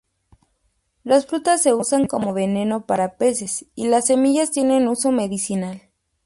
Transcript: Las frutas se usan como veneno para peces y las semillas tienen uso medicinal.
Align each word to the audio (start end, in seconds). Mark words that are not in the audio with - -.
Las 1.03 1.27
frutas 1.27 1.61
se 1.61 1.75
usan 1.75 2.07
como 2.07 2.33
veneno 2.33 2.87
para 2.87 3.17
peces 3.17 3.67
y 3.75 3.85
las 3.87 4.05
semillas 4.07 4.49
tienen 4.49 4.87
uso 4.87 5.11
medicinal. 5.11 5.83